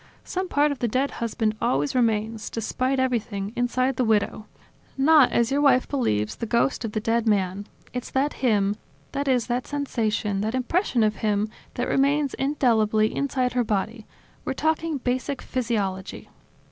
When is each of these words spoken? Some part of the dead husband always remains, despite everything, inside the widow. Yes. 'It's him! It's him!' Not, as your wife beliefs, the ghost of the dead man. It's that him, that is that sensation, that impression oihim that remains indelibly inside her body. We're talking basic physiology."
Some 0.23 0.47
part 0.49 0.71
of 0.71 0.79
the 0.79 0.87
dead 0.87 1.11
husband 1.21 1.55
always 1.61 1.93
remains, 1.93 2.49
despite 2.49 2.99
everything, 2.99 3.53
inside 3.55 3.97
the 3.97 4.03
widow. 4.03 4.25
Yes. 4.25 4.33
'It's 4.33 4.33
him! 4.33 4.45
It's 4.87 4.95
him!' 4.97 5.05
Not, 5.05 5.31
as 5.31 5.51
your 5.51 5.61
wife 5.61 5.87
beliefs, 5.87 6.33
the 6.33 6.45
ghost 6.47 6.83
of 6.83 6.93
the 6.93 6.99
dead 6.99 7.27
man. 7.27 7.67
It's 7.93 8.09
that 8.09 8.33
him, 8.41 8.77
that 9.11 9.27
is 9.27 9.45
that 9.45 9.67
sensation, 9.67 10.41
that 10.41 10.55
impression 10.55 11.03
oihim 11.03 11.51
that 11.75 11.87
remains 11.87 12.33
indelibly 12.33 13.15
inside 13.15 13.53
her 13.53 13.63
body. 13.63 14.07
We're 14.43 14.53
talking 14.55 14.97
basic 14.97 15.39
physiology." 15.39 16.29